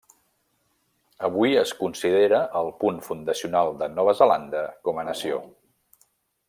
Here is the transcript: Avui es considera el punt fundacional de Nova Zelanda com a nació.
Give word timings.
Avui 1.27 1.53
es 1.63 1.73
considera 1.81 2.39
el 2.63 2.73
punt 2.81 2.99
fundacional 3.09 3.73
de 3.83 3.93
Nova 3.99 4.19
Zelanda 4.23 4.65
com 4.89 5.03
a 5.03 5.09
nació. 5.13 5.43